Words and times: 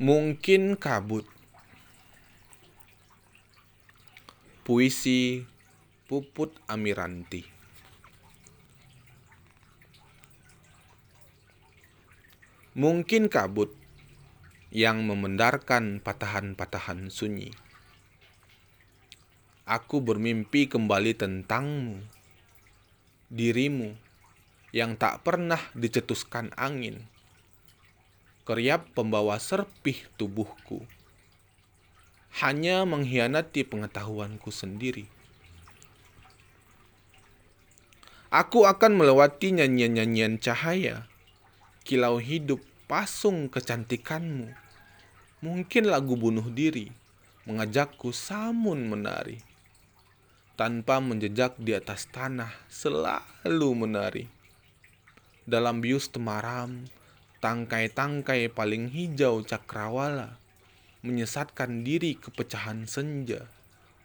Mungkin 0.00 0.80
kabut. 0.80 1.28
Puisi 4.64 5.44
Puput 6.08 6.56
Amiranti. 6.64 7.44
Mungkin 12.72 13.28
kabut 13.28 13.76
yang 14.72 15.04
memendarkan 15.04 16.00
patahan-patahan 16.00 17.12
sunyi. 17.12 17.52
Aku 19.68 20.00
bermimpi 20.00 20.64
kembali 20.64 21.12
tentangmu, 21.12 22.00
dirimu 23.28 24.00
yang 24.72 24.96
tak 24.96 25.20
pernah 25.28 25.60
dicetuskan 25.76 26.56
angin. 26.56 27.19
Keriap 28.50 28.98
pembawa 28.98 29.38
serpih 29.38 30.10
tubuhku, 30.18 30.82
hanya 32.42 32.82
mengkhianati 32.82 33.62
pengetahuanku 33.62 34.50
sendiri. 34.50 35.06
Aku 38.26 38.66
akan 38.66 38.98
melewati 38.98 39.54
nyanyian-nyanyian 39.54 40.42
cahaya, 40.42 41.06
kilau 41.86 42.18
hidup 42.18 42.58
pasung 42.90 43.46
kecantikanmu. 43.46 44.50
Mungkin 45.46 45.86
lagu 45.86 46.18
bunuh 46.18 46.50
diri 46.50 46.90
mengajakku 47.46 48.10
samun 48.10 48.82
menari. 48.90 49.38
Tanpa 50.58 50.98
menjejak 50.98 51.54
di 51.54 51.70
atas 51.70 52.10
tanah 52.10 52.50
selalu 52.66 53.70
menari. 53.78 54.26
Dalam 55.46 55.78
bius 55.78 56.10
temaram, 56.10 56.90
tangkai-tangkai 57.40 58.52
paling 58.52 58.92
hijau 58.92 59.40
cakrawala 59.40 60.36
menyesatkan 61.00 61.80
diri 61.80 62.20
ke 62.20 62.28
pecahan 62.28 62.84
senja 62.84 63.48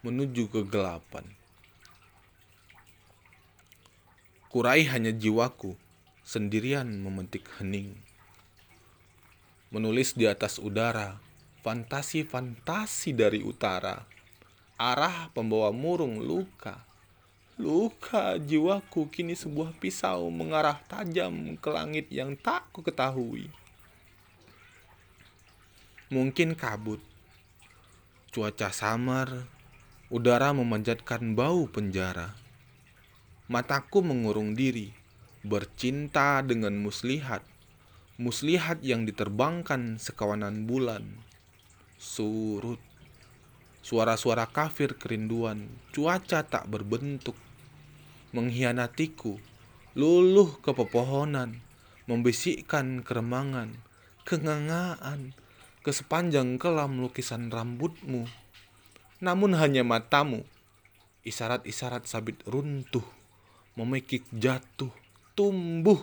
menuju 0.07 0.47
kegelapan. 0.47 1.27
Kurai 4.47 4.87
hanya 4.87 5.11
jiwaku 5.11 5.75
sendirian 6.23 6.87
memetik 7.03 7.43
hening. 7.59 7.91
Menulis 9.67 10.15
di 10.15 10.23
atas 10.23 10.55
udara, 10.55 11.19
fantasi-fantasi 11.67 13.11
dari 13.11 13.43
utara. 13.43 14.07
Arah 14.79 15.27
pembawa 15.35 15.75
murung 15.75 16.23
luka. 16.23 16.79
Luka 17.55 18.35
jiwaku 18.35 19.07
kini 19.07 19.31
sebuah 19.31 19.75
pisau 19.79 20.27
mengarah 20.27 20.79
tajam 20.91 21.55
ke 21.55 21.69
langit 21.71 22.11
yang 22.11 22.35
tak 22.35 22.67
ku 22.75 22.83
ketahui. 22.83 23.47
Mungkin 26.11 26.55
kabut. 26.59 26.99
Cuaca 28.35 28.75
samar, 28.75 29.47
udara 30.11 30.51
memanjatkan 30.51 31.31
bau 31.33 31.71
penjara 31.71 32.45
Mataku 33.45 34.01
mengurung 34.01 34.57
diri, 34.57 34.89
bercinta 35.45 36.41
dengan 36.41 36.73
muslihat, 36.81 37.45
muslihat 38.17 38.81
yang 38.81 39.05
diterbangkan 39.05 40.01
sekawanan 40.01 40.65
bulan. 40.65 41.05
Surut, 42.01 42.81
suara-suara 43.85 44.49
kafir 44.49 44.97
kerinduan, 44.97 45.69
cuaca 45.93 46.41
tak 46.41 46.65
berbentuk, 46.65 47.37
mengkhianatiku, 48.33 49.37
luluh 49.93 50.57
ke 50.65 50.73
pepohonan, 50.73 51.61
membisikkan 52.09 53.05
keremangan, 53.05 53.77
kengangaan, 54.25 55.37
ke 55.85 55.93
sepanjang 55.93 56.57
kelam 56.57 56.97
lukisan 56.97 57.53
rambutmu. 57.53 58.25
Namun 59.21 59.53
hanya 59.53 59.85
matamu, 59.85 60.41
isyarat-isyarat 61.21 62.09
sabit 62.09 62.41
runtuh 62.49 63.05
memekik 63.75 64.23
jatuh, 64.31 64.91
tumbuh, 65.35 65.99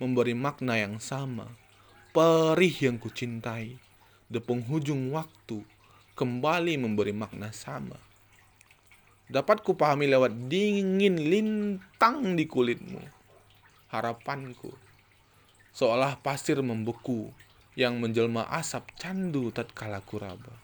memberi 0.00 0.32
makna 0.32 0.80
yang 0.80 0.96
sama. 0.98 1.52
Perih 2.16 2.72
yang 2.72 2.96
kucintai, 2.96 3.76
di 4.26 4.40
penghujung 4.40 5.12
waktu, 5.12 5.60
kembali 6.14 6.78
memberi 6.78 7.10
makna 7.10 7.50
sama. 7.50 7.98
Dapat 9.26 9.66
kupahami 9.66 10.06
lewat 10.06 10.46
dingin 10.46 11.18
lintang 11.18 12.38
di 12.38 12.46
kulitmu. 12.46 13.02
Harapanku, 13.90 14.70
seolah 15.74 16.18
pasir 16.22 16.62
membeku 16.62 17.34
yang 17.74 17.98
menjelma 17.98 18.46
asap 18.46 18.94
candu 18.94 19.50
tatkala 19.50 19.98
kuraba. 20.06 20.54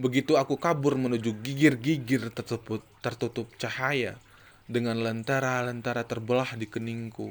Begitu 0.00 0.34
aku 0.34 0.58
kabur 0.58 0.98
menuju 0.98 1.44
gigir-gigir 1.44 2.34
tertutup, 2.34 2.82
tertutup 3.04 3.46
cahaya 3.60 4.18
dengan 4.66 4.98
lentera-lentera 4.98 6.02
terbelah 6.02 6.56
di 6.58 6.66
keningku. 6.66 7.30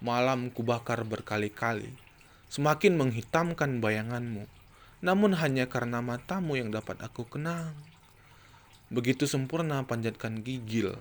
Malam 0.00 0.48
kubakar 0.48 1.04
berkali-kali, 1.04 1.92
semakin 2.50 2.98
menghitamkan 2.98 3.80
bayanganmu. 3.80 4.44
Namun 5.00 5.32
hanya 5.38 5.70
karena 5.70 6.04
matamu 6.04 6.60
yang 6.60 6.68
dapat 6.68 7.00
aku 7.00 7.24
kenang. 7.24 7.72
Begitu 8.90 9.24
sempurna 9.24 9.86
panjatkan 9.86 10.42
gigil, 10.44 10.98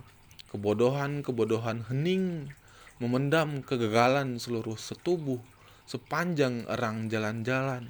kebodohan-kebodohan 0.53 1.89
hening, 1.89 2.53
memendam 3.01 3.65
kegagalan 3.65 4.39
seluruh 4.39 4.77
setubuh 4.77 5.41
sepanjang 5.89 6.69
erang 6.69 7.09
jalan-jalan 7.09 7.89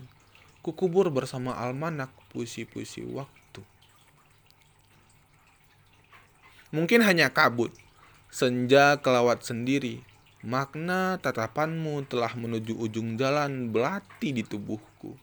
kukubur 0.59 1.08
bersama 1.09 1.56
almanak 1.56 2.12
puisi-puisi 2.31 3.03
waktu. 3.08 3.64
Mungkin 6.69 7.02
hanya 7.02 7.34
kabut, 7.34 7.74
senja 8.30 9.02
kelawat 9.02 9.42
sendiri, 9.42 10.06
makna 10.40 11.20
tatapanmu 11.20 12.08
telah 12.08 12.32
menuju 12.32 12.80
ujung 12.80 13.20
jalan 13.20 13.76
belati 13.76 14.32
di 14.32 14.44
tubuhku. 14.48 15.20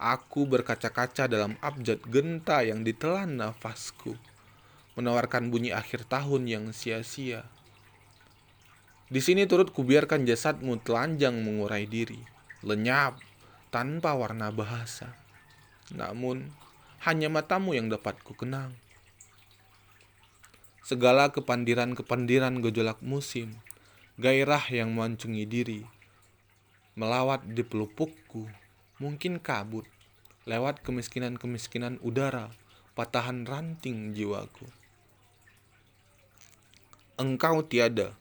Aku 0.00 0.48
berkaca-kaca 0.48 1.28
dalam 1.28 1.60
abjad 1.60 2.00
genta 2.08 2.64
yang 2.64 2.86
ditelan 2.86 3.36
nafasku, 3.36 4.16
menawarkan 4.96 5.52
bunyi 5.52 5.76
akhir 5.76 6.08
tahun 6.08 6.48
yang 6.48 6.64
sia-sia. 6.72 7.44
Di 9.10 9.18
sini 9.18 9.44
turut 9.44 9.74
kubiarkan 9.74 10.24
jasadmu 10.24 10.80
telanjang 10.86 11.34
mengurai 11.42 11.84
diri, 11.84 12.22
lenyap 12.62 13.18
tanpa 13.74 14.14
warna 14.14 14.54
bahasa. 14.54 15.12
Namun, 15.90 16.48
hanya 17.02 17.26
matamu 17.26 17.74
yang 17.74 17.90
dapat 17.90 18.22
ku 18.22 18.38
kenang. 18.38 18.78
Segala 20.86 21.34
kepandiran-kepandiran 21.34 22.62
gejolak 22.62 23.02
musim, 23.02 23.58
gairah 24.20 24.60
yang 24.68 24.92
mancungi 24.92 25.48
diri, 25.48 25.80
melawat 26.92 27.40
di 27.48 27.64
pelupukku, 27.64 28.44
mungkin 29.00 29.40
kabut, 29.40 29.88
lewat 30.44 30.84
kemiskinan-kemiskinan 30.84 31.96
udara, 32.04 32.52
patahan 32.92 33.48
ranting 33.48 34.12
jiwaku. 34.12 34.68
Engkau 37.16 37.64
tiada, 37.64 38.12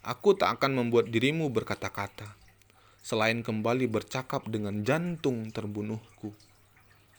aku 0.00 0.32
tak 0.32 0.56
akan 0.56 0.80
membuat 0.80 1.12
dirimu 1.12 1.52
berkata-kata 1.52 2.32
selain 3.04 3.44
kembali 3.44 3.84
bercakap 3.84 4.48
dengan 4.48 4.80
jantung 4.80 5.52
terbunuhku, 5.52 6.32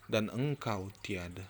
dan 0.09 0.33
engkau 0.33 0.89
tiada. 1.05 1.45